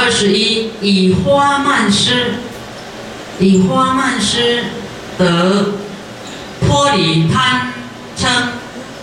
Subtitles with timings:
[0.00, 2.34] 二十一，以花漫施，
[3.40, 4.62] 以花漫施
[5.18, 5.72] 得
[6.60, 7.72] 脱离贪
[8.16, 8.28] 嗔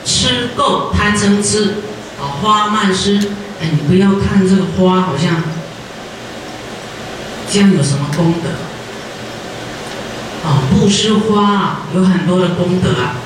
[0.05, 1.75] 痴垢贪嗔痴。
[2.17, 3.19] 啊，花漫施，
[3.61, 5.43] 哎，你不要看这个花好像
[7.51, 8.49] 这样有什么功德？
[10.47, 13.17] 啊，布施花有很多的功德啊。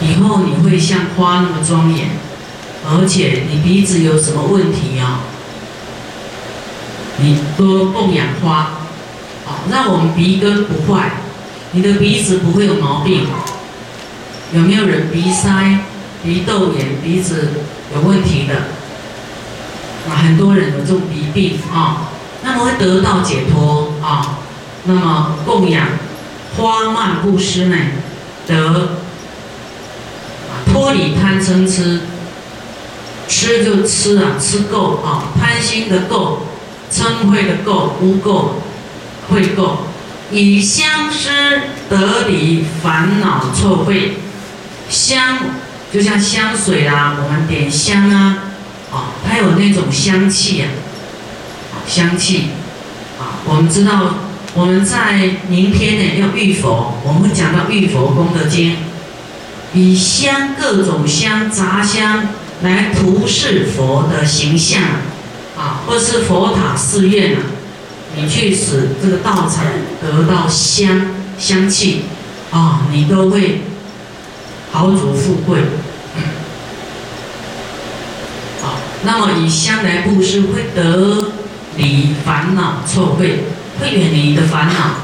[0.00, 2.10] 以后你会像花那么庄严，
[2.84, 5.20] 而且你鼻子有什么问题啊？
[7.18, 8.70] 你多供养花，
[9.44, 11.12] 好，让我们鼻根不坏，
[11.72, 13.26] 你的鼻子不会有毛病。
[14.52, 15.78] 有没有人鼻塞、
[16.22, 17.50] 鼻窦炎、鼻子
[17.94, 18.54] 有问题的？
[20.08, 22.08] 啊，很多人有这种鼻病啊，
[22.42, 24.38] 那么会得到解脱啊。
[24.84, 25.86] 那么供养
[26.56, 27.76] 花蔓布施呢，
[28.46, 28.98] 得
[30.66, 32.00] 脱离贪嗔痴，
[33.26, 36.40] 吃就吃啊，吃够啊，贪心的够。
[36.94, 38.50] 嗔恚的垢污垢
[39.28, 39.78] 秽垢，
[40.30, 41.28] 以相思
[41.90, 44.10] 得离烦恼臭秽。
[44.88, 45.38] 香
[45.92, 48.38] 就像香水啦，我们点香啊，
[48.92, 50.68] 啊，它有那种香气呀，
[51.86, 52.50] 香气
[53.18, 53.42] 啊。
[53.44, 54.14] 我们知道
[54.54, 58.76] 我们在明天呢要浴佛，我们会讲到浴佛功德经，
[59.72, 62.28] 以香各种香杂香
[62.62, 64.80] 来涂饰佛的形象。
[65.56, 67.42] 啊，或是佛塔寺院啊，
[68.16, 69.64] 你去使这个道场
[70.02, 72.02] 得到香香气，
[72.50, 73.62] 啊，你都会
[74.72, 75.60] 豪足富贵。
[78.60, 81.32] 好，那么以香来布施，会得
[81.76, 83.38] 离烦恼臭秽，
[83.80, 84.96] 会远离你的烦恼，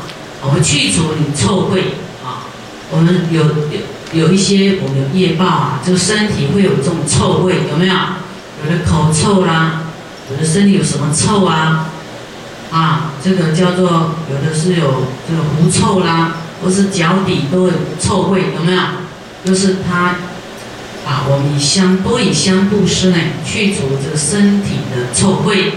[0.42, 1.80] 我们去除你臭秽。
[2.24, 2.50] 啊，
[2.90, 7.94] 我们有有有一些我们有业报啊，就身体会有这种臭味，有没有？
[8.62, 9.79] 有的口臭啦。
[10.30, 11.86] 有的身体有什么臭啊？
[12.70, 18.80] 啊，这个叫做有的是有这个狐臭啦，或是脚底都有臭味，有没有？
[19.44, 20.14] 就是它
[21.04, 25.72] 啊，我们以香多以香布施呢，去除这个身体的臭味，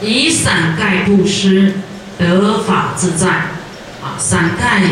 [0.00, 1.74] 以伞盖布施
[2.18, 3.28] 得法自在
[4.02, 4.82] 啊，伞盖，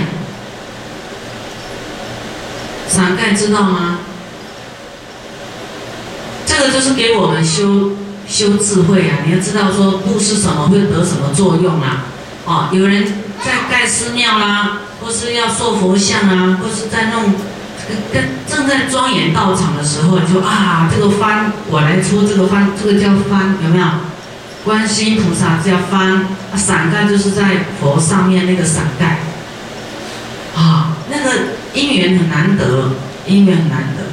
[2.87, 3.99] 伞盖知道吗？
[6.47, 7.97] 这个就是给我们修。
[8.31, 9.27] 修智慧啊！
[9.27, 12.05] 你要知道说布施什么会得什么作用啊？
[12.47, 13.05] 哦，有人
[13.45, 17.35] 在盖寺庙啦，或是要塑佛像啊，或是在弄
[18.13, 23.85] 跟正在庄严道场的时候，你说啊，这个幡我来出这个幡，这个叫幡，有没有？
[24.65, 26.21] 观世音菩萨叫幡，
[26.57, 29.19] 伞盖就是在佛上面那个伞盖，
[30.55, 31.31] 啊，那个
[31.75, 32.93] 因缘很难得，
[33.27, 34.05] 因缘很难得，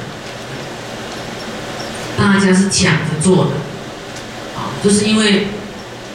[2.16, 3.50] 大家是抢着做的。
[4.82, 5.48] 就是因为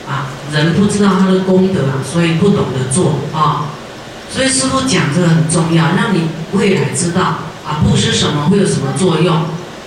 [0.08, 3.66] 啊，人不知道他的功德啊，所以不懂得做啊。
[4.32, 7.22] 所以师傅讲这个很重要，让你未来知道
[7.66, 9.36] 啊，布施什么会有什么作用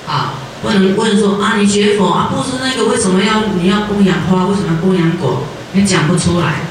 [0.06, 0.34] 啊。
[0.62, 5.42] 不能问说啊，你学佛啊，布施那个为什么要你要供养花，为什么要供养果？
[5.72, 6.62] 你讲不出来，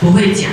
[0.00, 0.50] 不会讲。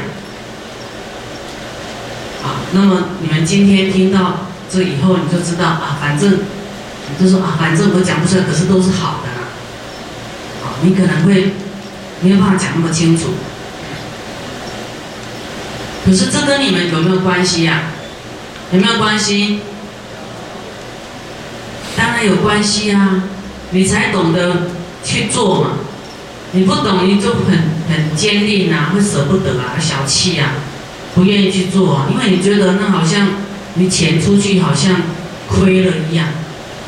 [2.44, 6.40] 啊，那么你们今天听到这以后，你就知道啊，反正
[7.20, 9.35] 就说啊，反正我讲不出来，可是都是好的。
[10.86, 11.54] 你可能会
[12.22, 13.30] 没有办法讲那么清楚，
[16.06, 17.86] 可是这跟你们有没有关系呀？
[18.72, 19.62] 有没有关系？
[21.98, 23.24] 当然有关系啊！
[23.72, 24.68] 你才懂得
[25.04, 25.72] 去做嘛。
[26.52, 27.58] 你不懂，你就很
[27.90, 30.52] 很坚定啊，会舍不得啊，小气啊，
[31.16, 33.30] 不愿意去做，啊，因为你觉得那好像
[33.74, 35.02] 你钱出去好像
[35.48, 36.28] 亏了一样，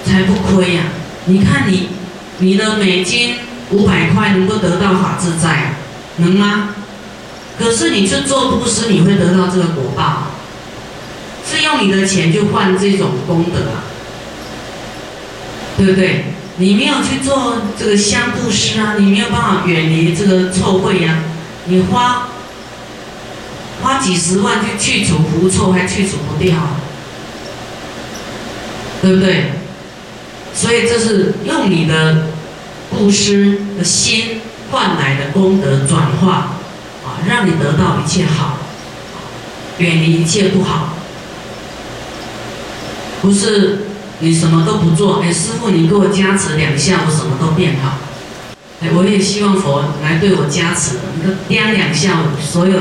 [0.06, 0.84] 才不亏呀！
[1.26, 1.90] 你看你
[2.38, 3.47] 你的美金。
[3.72, 5.74] 五百块能够得到法自在，
[6.18, 6.70] 能吗？
[7.60, 10.28] 可是你去做布施，你会得到这个果报，
[11.46, 13.84] 是用你的钱去换这种功德啊，
[15.76, 16.26] 对不对？
[16.58, 21.18] 你没有去做这个香布施啊，你没有办法远离这个臭秽呀。
[21.66, 22.30] 你花
[23.82, 26.56] 花几十万去去除狐臭，还去除不掉，
[29.02, 29.52] 对不对？
[30.54, 32.28] 所以这是用你的。
[32.90, 34.42] 布施的心
[34.72, 36.58] 换来的功德转化，
[37.06, 38.58] 啊，让你得到一切好，
[39.78, 40.90] 远离一切不好。
[43.22, 43.88] 不是
[44.20, 47.98] 你什么都不做，哎，师傅你给我加持两下，我什么都变好。
[48.82, 52.80] 哎，我也希望佛来对我加持，你都掂两下，我所有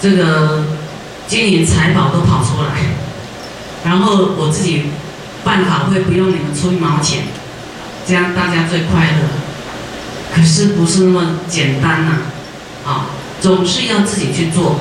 [0.00, 0.64] 这个
[1.26, 2.96] 金银财宝都跑出来，
[3.84, 4.84] 然后我自己
[5.42, 7.24] 办法会不用你们出一毛钱。
[8.06, 9.28] 这样大家最快乐。
[10.34, 12.12] 可是不是那么简单呐？
[12.86, 13.06] 啊，
[13.40, 14.76] 总是要自己去做。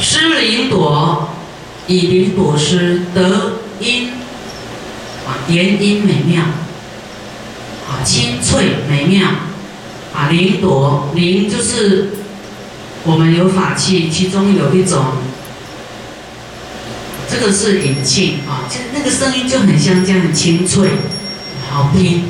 [0.00, 1.28] 施灵朵，
[1.86, 4.10] 以灵朵施得音，
[5.24, 6.42] 啊，言音美妙，
[7.88, 9.28] 啊，清脆美妙，
[10.12, 12.10] 啊，灵朵灵就是
[13.04, 15.04] 我们有法器，其中有一种，
[17.34, 20.88] 这个是引气啊，就那个声音就很像这样清脆，
[21.68, 22.26] 好听。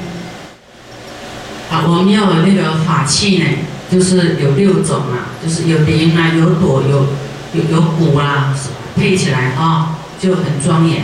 [1.70, 3.44] 啊，我们要有那个法器呢，
[3.92, 7.06] 就是有六种啊，就是有铃啊，有朵，有
[7.52, 8.54] 有有鼓啦，
[8.96, 11.02] 配起来啊就很庄严。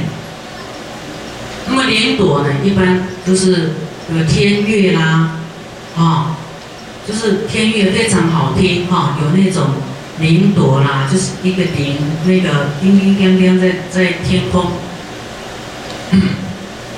[1.68, 3.72] 那么莲朵呢，一般都是
[4.16, 5.32] 有天乐啦，
[5.94, 6.36] 啊，
[7.06, 9.66] 就是天乐非常好听哈，有那种
[10.20, 14.72] 铃朵啦，就是一个铃，那个叮叮叮叮在在天空。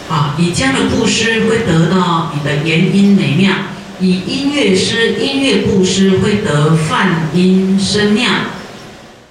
[0.08, 3.52] 啊，以这样的布施会得到你的言音美妙；
[4.00, 8.30] 以音乐施、音乐布施会得梵音声妙。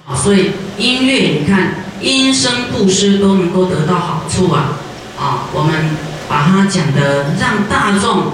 [0.07, 4.79] 啊，所以音乐你看，音声布施都能够得到好处啊！
[5.19, 5.91] 啊，我们
[6.27, 8.31] 把它讲的让大众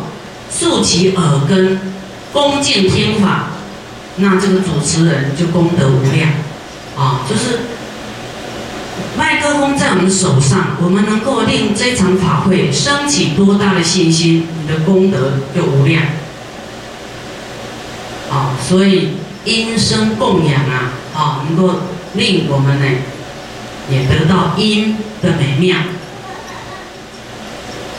[0.50, 1.78] 竖起耳根，
[2.32, 3.50] 恭敬听法，
[4.18, 6.30] 那这个主持人就功德无量。
[6.96, 7.60] 啊，就是。
[9.16, 16.04] 麦克风在我们手上，我们能够令这场法会升起多大的信心，你的功德就无量。
[18.30, 21.80] 啊，所以音声供养啊，啊，能够
[22.14, 22.86] 令我们呢
[23.90, 25.78] 也得到音的美妙。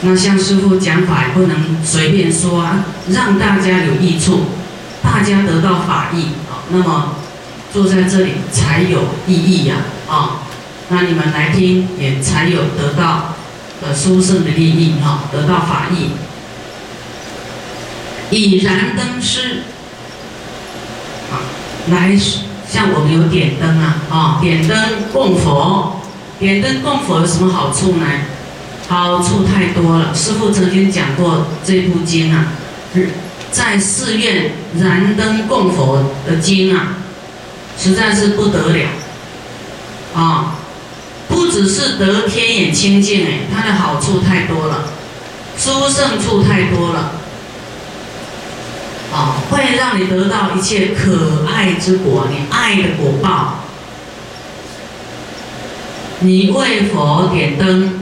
[0.01, 4.45] 那像师父讲法也不能随便说啊，让大家有益处，
[5.11, 7.15] 大家得到法益啊，那么
[7.73, 9.77] 坐在这里才有意义呀，
[10.07, 10.41] 啊。
[10.89, 13.33] 那你们来听，也才有得到
[13.81, 16.11] 的殊胜的利益啊，得到法益。
[18.29, 19.63] 以燃灯师，
[21.31, 21.41] 啊，
[21.89, 22.15] 来
[22.67, 24.77] 像我们有点灯啊，啊，点灯
[25.11, 26.01] 供佛，
[26.37, 28.05] 点灯供佛有什么好处呢？
[28.87, 30.13] 好处太多了。
[30.15, 32.45] 师父曾经讲过这部经啊，
[33.51, 36.97] 在寺院燃灯供佛的经啊，
[37.77, 38.89] 实在是不得了，
[40.13, 40.55] 啊。
[41.27, 44.85] 不只是得天眼清净哎，它的好处太多了，
[45.55, 47.11] 殊胜处太多了，
[49.13, 53.59] 啊，会让你得到一切可爱之果，你爱的果报。
[56.21, 57.98] 你为佛点灯，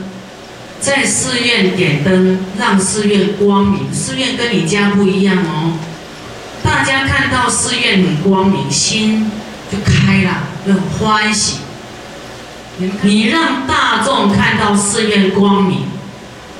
[0.79, 3.93] 在寺院点灯，让寺院光明。
[3.93, 5.73] 寺院跟你家不一样哦，
[6.63, 9.31] 大家看到寺院很光明，心
[9.71, 11.57] 就开了，就很欢喜。
[13.01, 15.85] 你让大众看到寺院光明，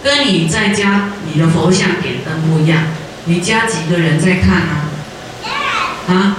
[0.04, 2.84] 跟你在家你的佛像点灯不一样。
[3.26, 4.90] 你家几个人在看啊？
[6.08, 6.38] 啊，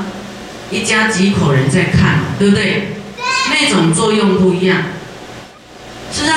[0.71, 2.95] 一家几口人在看，对不对？
[3.51, 4.98] 那种作用不一样，是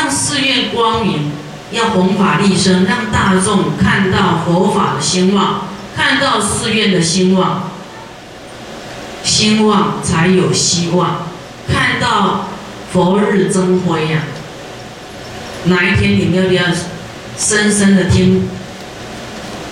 [0.02, 1.32] 让寺院光明，
[1.72, 7.70] 要弘法利生，让大众看到佛法的兴旺，看到寺院的兴旺，
[9.24, 11.28] 兴旺才有希望，
[11.72, 12.48] 看到。
[12.92, 14.20] 佛日增辉呀！
[15.64, 16.64] 哪一天你们要不要
[17.38, 18.50] 深深的听，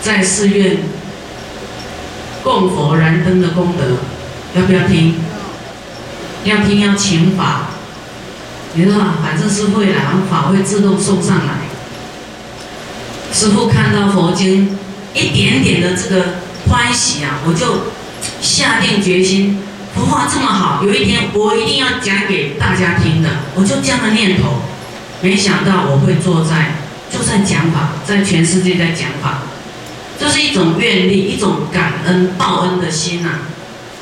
[0.01, 0.77] 在寺院
[2.41, 3.97] 供佛燃灯的功德，
[4.57, 5.15] 要不要听？
[6.45, 7.71] 要听要请法，
[8.73, 11.69] 你说反正是会来，法会自动送上来。
[13.33, 14.77] 师父看到佛经
[15.13, 16.25] 一点点的这个
[16.67, 17.91] 欢喜啊，我就
[18.41, 19.59] 下定决心。
[19.95, 24.61] 佛法这么好，有一天我一定要讲给大家听的，我就这样的念头。
[25.21, 26.75] 没想到我会坐在，
[27.11, 29.39] 就在讲法，在全世界在讲法，
[30.19, 33.29] 这是一种愿力，一种感恩报恩的心呐。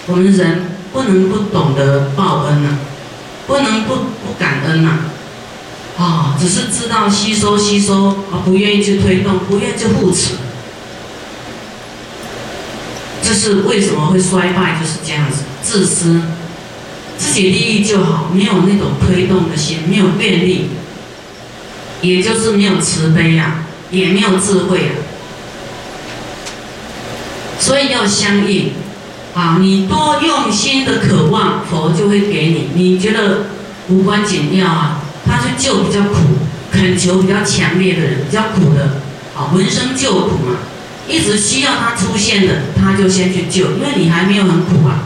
[0.07, 2.69] 我们人不能不懂得报恩呐，
[3.47, 4.99] 不能不不感恩呐。
[5.97, 10.35] 啊，只是知道吸收吸收，而，不愿意去推动，不愿意去护持。
[13.23, 14.77] 这是为什么会衰败？
[14.79, 16.21] 就是这样子，自私，
[17.17, 20.69] 自己利益就好，没有那种推动的心，没有愿力，
[22.01, 24.93] 也就是没有慈悲呀，也没有智慧啊。
[27.59, 28.71] 所以要相应，
[29.37, 32.69] 啊，你多用心的渴望，佛就会给你。
[32.73, 33.45] 你觉得
[33.87, 34.99] 无关紧要啊？
[35.27, 36.15] 他去救比较苦，
[36.71, 38.99] 恳求比较强烈的人，比较苦的，
[39.37, 40.57] 啊，闻声救苦嘛。
[41.07, 45.03] 一直需要他出现的，他就先去救，因为你还没有很苦啊，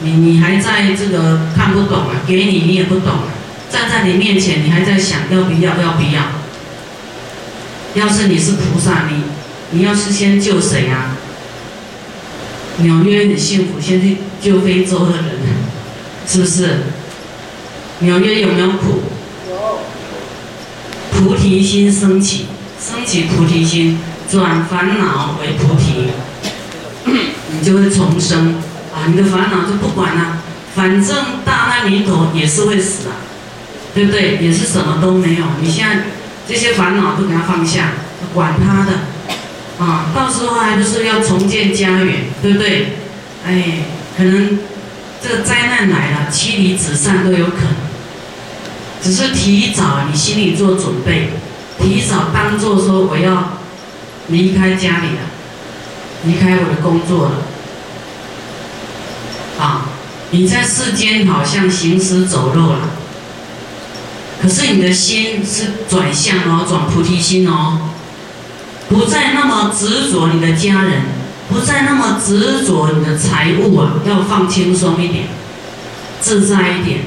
[0.00, 3.12] 你你还在这个看不懂啊，给你你也不懂，
[3.70, 6.22] 站在你面前你还在想要不要要不要。
[7.94, 9.22] 要是你是菩萨，你
[9.70, 11.14] 你要是先救谁啊？
[12.78, 15.24] 纽约很幸福，先去救非洲的人，
[16.26, 16.78] 是不是？
[18.00, 19.02] 纽约有没有苦？
[19.50, 19.80] 有。
[21.10, 22.46] 菩提心升起，
[22.80, 23.98] 升起菩提心，
[24.30, 26.08] 转烦恼为菩提，
[27.50, 28.54] 你就会重生
[28.94, 29.06] 啊！
[29.08, 30.38] 你的烦恼就不管了，
[30.76, 33.16] 反正大难临头也是会死啊，
[33.92, 34.38] 对不对？
[34.40, 35.44] 也是什么都没有。
[35.60, 36.04] 你现在
[36.46, 37.94] 这些烦恼都给他放下，
[38.32, 38.92] 管他的。
[39.78, 42.94] 啊，到时候还不是要重建家园，对不对？
[43.46, 43.84] 哎，
[44.16, 44.58] 可能
[45.22, 47.74] 这个灾难来了，妻离子散都有可能。
[49.00, 51.30] 只是提早，你心里做准备，
[51.80, 53.60] 提早当做说我要
[54.26, 55.30] 离开家里了，
[56.24, 57.42] 离开我的工作了。
[59.60, 59.86] 啊，
[60.32, 62.80] 你在世间好像行尸走肉了，
[64.42, 67.90] 可是你的心是转向哦，转菩提心哦。
[68.88, 71.02] 不再那么执着你的家人，
[71.48, 75.26] 不再那么执着你的财物啊，要放轻松一点，
[76.20, 77.00] 自在一点，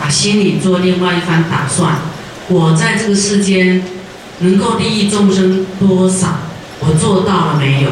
[0.00, 1.96] 把心里做另外一番打算。
[2.48, 3.82] 我在这个世间
[4.40, 6.28] 能够利益众生多少？
[6.80, 7.90] 我做到了没有？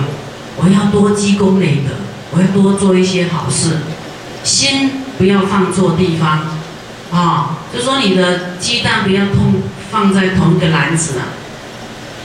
[0.56, 1.94] 我要多积功累德，
[2.32, 3.78] 我要多做一些好事。
[4.44, 6.40] 心不要放错地方
[7.10, 7.56] 啊！
[7.72, 11.24] 就说你的鸡蛋不要同放在同一个篮子啊。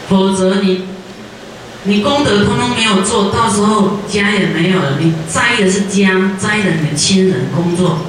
[0.09, 0.83] 否则你，
[1.83, 4.97] 你功德通通没有做到时候家也没有了。
[4.99, 7.99] 你在意的是家，在意的你的亲人、工作，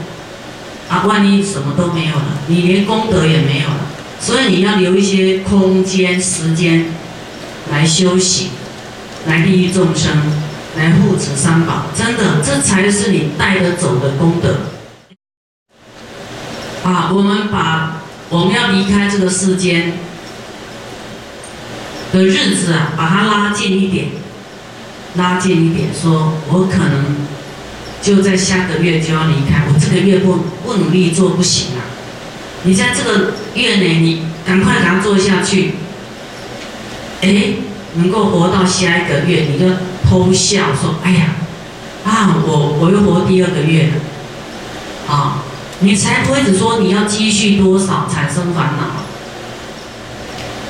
[0.89, 3.81] 啊，万一什么都没有了，你连功德也没有了。
[4.21, 6.87] 所以你要留一些空间、时间
[7.73, 8.51] 来修行，
[9.27, 10.13] 来利益众生，
[10.77, 11.87] 来护持三宝。
[11.97, 14.57] 真的，这才是你带得走的功德。
[16.85, 19.95] 啊，我们把我们要离开这个世间。
[22.13, 24.07] 的日子啊，把它拉近一点，
[25.17, 27.17] 拉近一点，说我可能
[28.01, 31.85] 就在下个月就要离开，我这个月不不努力做不行啊！
[32.63, 35.73] 你在这个月内，你赶快给他做下去，
[37.21, 37.55] 哎，
[37.97, 39.67] 能够活到下一个月，你就
[40.09, 41.27] 偷笑说：“哎呀，
[42.05, 45.43] 啊，我我又活第二个月了，啊，
[45.81, 49.05] 你才不会只说你要积蓄多少产生烦恼。”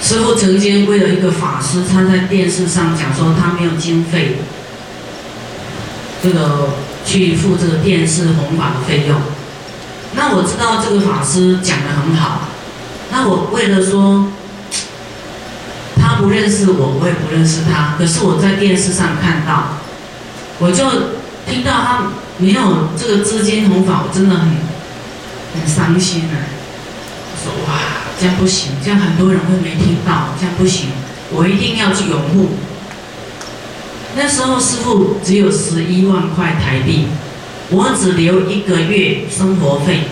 [0.00, 4.36] 师傅曾经为了一个法师，他在电视上讲说他没有经费，
[6.22, 6.70] 这个
[7.04, 9.20] 去付这个电视弘法的费用。
[10.14, 12.48] 那我知道这个法师讲的很好，
[13.10, 14.28] 那我为了说
[16.00, 19.78] 他不认识我，我也不认识他，可是我在电视上看到，
[20.58, 20.84] 我就
[21.46, 24.48] 听到他没有这个资金弘法，我真的很
[25.54, 26.38] 很伤心啊！
[27.42, 27.97] 说哇。
[28.20, 30.88] 这样不行，这样很多人会没听到，这样不行，
[31.30, 32.50] 我一定要去拥护。
[34.16, 37.06] 那时候师傅只有十一万块台币，
[37.70, 40.04] 我只留一个月生活费，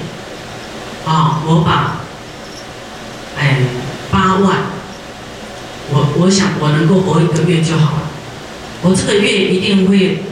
[1.04, 1.96] 啊，我把，
[3.36, 3.58] 哎，
[4.10, 4.56] 八万，
[5.90, 8.02] 我我想我能够活一个月就好了，
[8.82, 10.22] 我这个月一定会，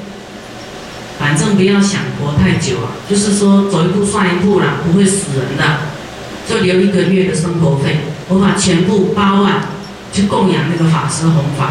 [1.18, 5.93] 反正不要想活太久啊，就是说走一步算一步啦，不会死人的。
[6.48, 9.62] 就留一个月的生活费，我把全部八万
[10.12, 11.64] 去供养那个法师弘法，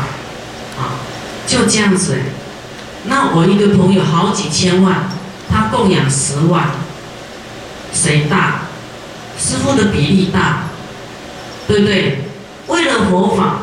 [0.77, 0.97] 啊，
[1.45, 2.17] 就这样子。
[3.05, 5.09] 那我一个朋友好几千万，
[5.49, 6.71] 他供养十万，
[7.93, 8.61] 谁大？
[9.37, 10.63] 师傅的比例大，
[11.67, 12.23] 对不对？
[12.67, 13.57] 为了佛法，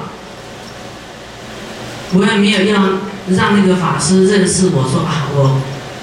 [2.13, 2.83] 我也没有要
[3.29, 5.61] 让那个法师认识我说啊，我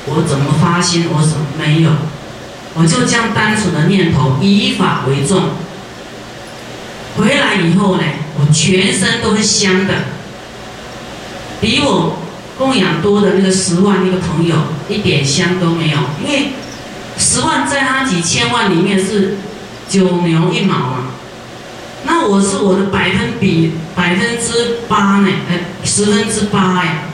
[0.08, 1.92] 我怎么发心，我什么没有。
[2.79, 5.50] 我就将单纯的念头以法为重，
[7.17, 8.03] 回来以后呢，
[8.39, 9.93] 我全身都是香的，
[11.60, 12.19] 比我
[12.55, 14.55] 供养多的那个十万那个朋友
[14.88, 16.50] 一点香都没有，因为
[17.17, 19.38] 十万在他几千万里面是
[19.89, 20.98] 九牛一毛嘛，
[22.03, 27.05] 那我是我的百分比百分之八呢，哎，十分之八哎，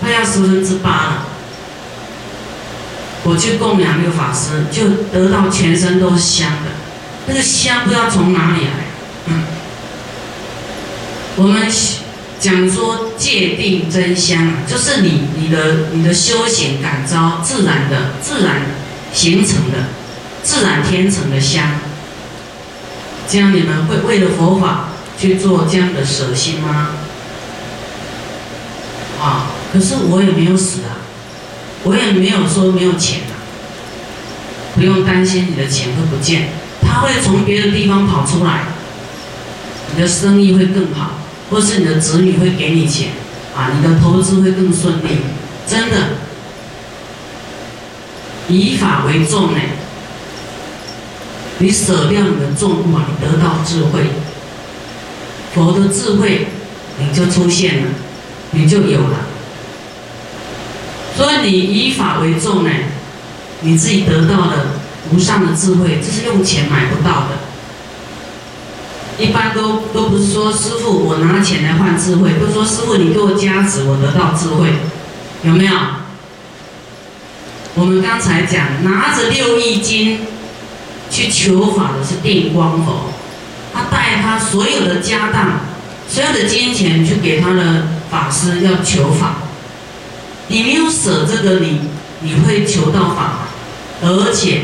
[0.00, 1.26] 快要十分之八了。
[3.28, 6.70] 我去供养那个法师，就得到全身都是香的，
[7.26, 8.86] 那个香不知道从哪里来。
[9.26, 9.42] 嗯，
[11.34, 11.66] 我们
[12.38, 18.62] 讲说界定真香，就是你你的你的修行感召自然的自然
[19.12, 19.88] 形成的
[20.44, 21.80] 自然天成的香。
[23.28, 26.90] 这样你们会为了佛法去做这样的舍心吗？
[29.20, 31.02] 啊，可是我也没有死啊。
[31.86, 33.38] 我也没有说没有钱啊，
[34.74, 36.48] 不用担心你的钱会不见，
[36.82, 38.64] 他会从别的地方跑出来，
[39.94, 41.12] 你的生意会更好，
[41.48, 43.10] 或是你的子女会给你钱，
[43.56, 45.18] 啊，你的投资会更顺利，
[45.68, 46.08] 真的。
[48.48, 49.58] 以法为重呢，
[51.58, 54.00] 你舍掉你的重物啊，你得到智慧，
[55.54, 56.48] 佛的智慧
[56.98, 57.82] 你就出现了，
[58.50, 59.25] 你就有了。
[61.16, 62.70] 所以你以法为重呢，
[63.62, 64.66] 你自己得到的
[65.10, 67.38] 无上的智慧，这是用钱买不到的。
[69.18, 74.74] 一般都都不是说师傅，我拿钱来换智慧，都说师傅你给我加持，我得到智慧，
[75.42, 75.72] 有没有？
[77.76, 80.20] 我们刚才讲，拿着六亿金
[81.10, 83.10] 去求法的是定光佛，
[83.72, 85.60] 他带他所有的家当、
[86.06, 89.36] 所有的金钱去给他的法师要求法。
[90.48, 91.80] 你没有舍这个，你
[92.20, 93.48] 你会求到法，
[94.02, 94.62] 而且。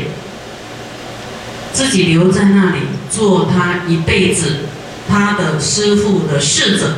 [1.73, 4.57] 自己留在那里做他一辈子
[5.09, 6.97] 他的师傅的侍者，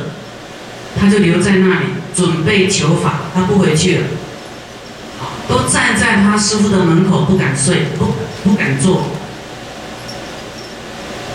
[1.00, 4.04] 他就留在那里准备求法，他不回去了，
[5.48, 8.12] 都站在他师傅的门口不敢睡，不
[8.44, 9.04] 不敢坐，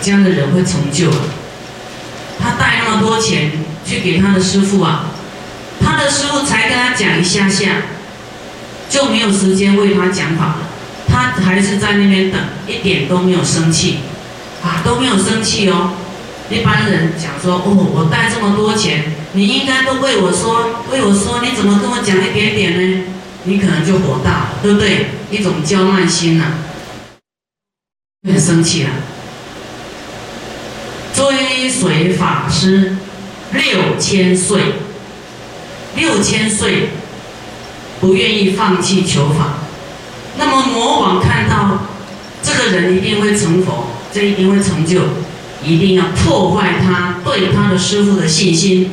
[0.00, 1.10] 这样的人会成就。
[2.40, 3.50] 他带那么多钱
[3.84, 5.06] 去给他的师傅啊，
[5.82, 7.82] 他的师傅才跟他讲一下下，
[8.88, 10.56] 就没有时间为他讲法了。
[11.08, 13.98] 他还是在那边等，一点都没有生气，
[14.62, 15.92] 啊，都没有生气哦。
[16.48, 23.04] 一般人讲说，哦，我带这么多钱，你应该都为我说，为我说，你怎么跟我讲一点点呢？
[23.44, 25.06] 你可能就火大了，对不对？
[25.30, 26.44] 一种骄慢心呐，
[28.26, 28.90] 很生气了。
[31.14, 32.96] 追随法师
[33.52, 34.60] 六千岁，
[35.96, 36.90] 六千岁
[38.00, 39.58] 不愿意放弃求法。
[40.38, 41.86] 那么魔王看到
[42.42, 45.00] 这个人一定会成佛，这一定会成就，
[45.62, 48.90] 一定要破坏他对他的师傅的信心。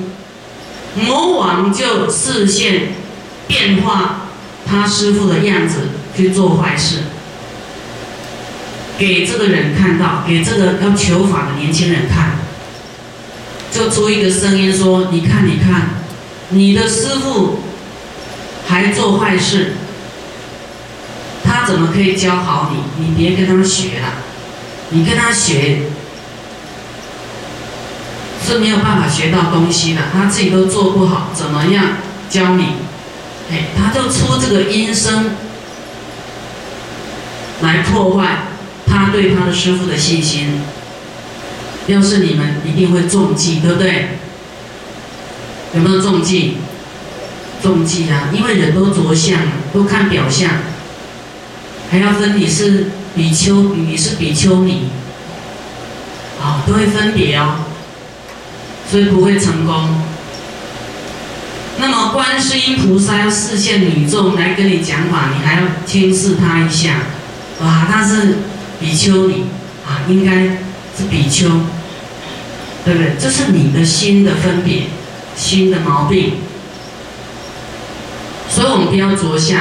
[0.96, 2.90] 魔王就视线
[3.48, 4.28] 变化
[4.66, 6.98] 他师傅的样子去做坏事，
[8.98, 12.40] 给这个人看到，给这个要求法的年轻人看，
[13.72, 15.99] 就出一个声音说：“你看，你看，
[16.50, 17.60] 你的师傅
[18.68, 19.74] 还做坏事。”
[21.42, 23.04] 他怎么可以教好你？
[23.04, 24.14] 你别跟他学了，
[24.90, 25.80] 你跟他学
[28.46, 30.02] 是没有办法学到东西的。
[30.14, 31.98] 他自己都做不好，怎么样
[32.30, 32.76] 教你？
[33.52, 35.32] 哎，他就出这个音声
[37.62, 38.44] 来破坏
[38.86, 40.62] 他对他的师傅的信心。
[41.88, 44.19] 要是你们一定会中计，对不对？
[45.76, 46.58] 有没有中计？
[47.62, 48.30] 中计啊！
[48.32, 49.38] 因为人都着相，
[49.74, 50.50] 都看表象。
[51.92, 54.90] 还要分你是比丘，你是比丘尼，
[56.42, 57.66] 啊，都会分别哦，
[58.90, 60.04] 所以不会成功。
[61.80, 66.96] 那么观世音菩萨要视线女众来跟你讲法，你还要轻视他一下，
[67.62, 68.38] 哇，他是
[68.80, 69.46] 比丘尼
[69.86, 70.44] 啊，应该
[70.98, 71.50] 是比丘，
[72.86, 73.16] 对不对？
[73.20, 74.84] 这是你的心的分别，
[75.40, 76.34] 新的毛病。
[78.48, 79.60] 所以我们不要着相，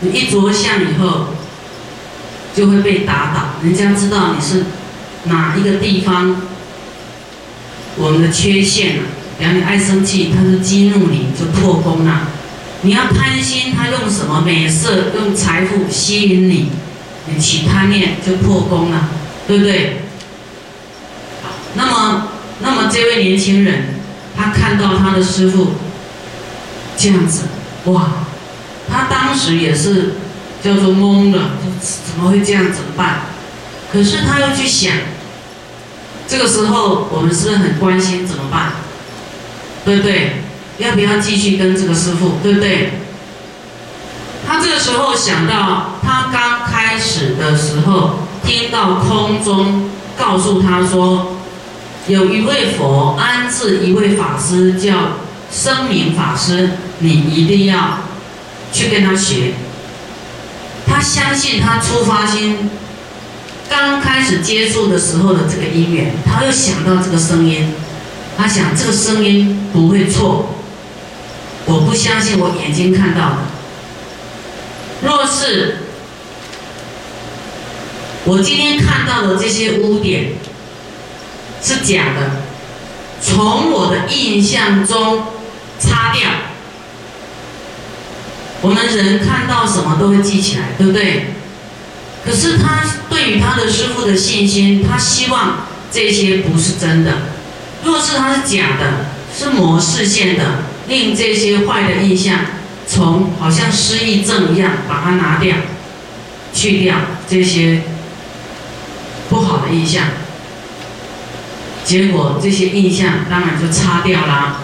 [0.00, 1.28] 你一着相以后。
[2.54, 4.66] 就会被打倒，人家知道你是
[5.24, 6.42] 哪一个地方，
[7.96, 9.04] 我们的缺陷了。
[9.38, 12.28] 比方你爱生气，他是激怒你，就破功了。
[12.82, 16.68] 你要贪心，他用什么美色、用财富吸引你，
[17.24, 19.08] 你起贪念就破功了，
[19.48, 20.02] 对不对？
[21.72, 22.28] 那么，
[22.60, 24.01] 那么这位年轻人，
[24.42, 25.72] 他看到他的师傅
[26.96, 27.42] 这样子，
[27.84, 28.08] 哇，
[28.90, 30.14] 他当时也是。
[30.62, 32.66] 叫做懵了，怎么会这样？
[32.66, 33.22] 怎么办？
[33.92, 34.92] 可是他又去想，
[36.28, 38.74] 这个时候我们是不是很关心怎么办，
[39.84, 40.44] 对不对？
[40.78, 42.92] 要不要继续跟这个师傅，对不对？
[44.46, 51.31] 他这个时候想到，他刚开始的时候听到空中告诉他说，
[52.08, 55.18] 有一位佛安置一位法师叫
[55.52, 58.00] 生明法师，你一定要
[58.72, 59.52] 去跟他学。
[60.86, 62.70] 他相信他出发心
[63.70, 67.72] 刚开始接触的时候的这个因缘，他又想到这个声音，
[68.36, 70.56] 他想这个声音不会错，
[71.66, 73.36] 我不相信我眼睛看到的。
[75.02, 75.78] 若是
[78.24, 80.32] 我今天看到的这些污点
[81.62, 82.42] 是假的，
[83.20, 85.24] 从我的印象中
[85.78, 86.28] 擦掉。
[88.60, 91.26] 我们人看到什么都会记起来，对不对？
[92.24, 97.22] 可是他对于他的师傅的信心，他希望这些不是真的。
[97.84, 102.38] 若是他是假的，是模式线的，令这些坏的印象
[102.86, 105.56] 从好像失忆症一样把它拿掉、
[106.54, 106.96] 去掉
[107.28, 107.82] 这些
[109.28, 110.04] 不好的印象，
[111.84, 114.58] 结果这些印象当然就擦掉啦。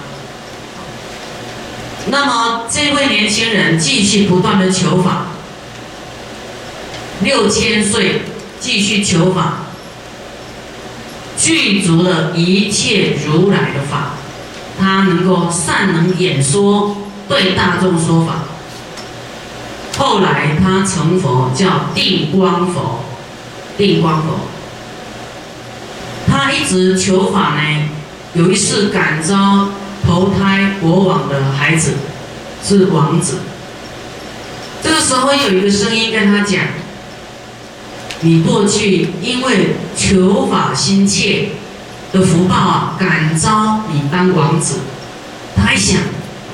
[2.11, 5.27] 那么这位年轻人继续不断的求法，
[7.23, 8.23] 六千岁
[8.59, 9.65] 继续求法，
[11.37, 14.13] 具足了一切如来的法，
[14.81, 16.97] 他能够善能演说，
[17.29, 18.45] 对大众说法。
[19.99, 23.01] 后来他成佛，叫定光佛，
[23.77, 24.39] 定光佛。
[26.59, 27.89] 一直求法呢，
[28.35, 29.69] 有一次感召。
[30.07, 31.93] 投胎国王的孩子
[32.65, 33.41] 是王子。
[34.83, 36.61] 这个时候有一个声音跟他讲
[38.23, 41.51] ：“你过去因为求法心切
[42.11, 44.77] 的福报啊，感召你当王子。”
[45.55, 46.01] 他一想：“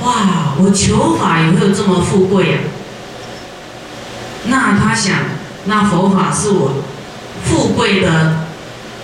[0.03, 2.59] 哇，我求法也会有这么富贵啊？”
[4.51, 5.15] 那他想，
[5.67, 6.83] 那佛法是我
[7.45, 8.44] 富贵的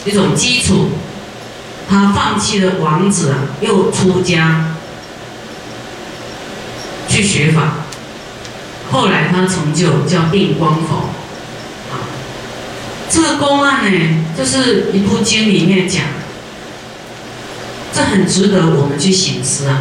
[0.05, 0.91] 一种基础。
[1.89, 4.77] 他放弃了王子啊，又出家
[7.09, 7.79] 去学法。
[8.93, 11.11] 后来他成就叫定光佛。
[11.91, 12.07] 啊，
[13.11, 16.05] 这个公案呢，就是一部经里面讲，
[17.93, 19.81] 这很值得我们去醒思啊。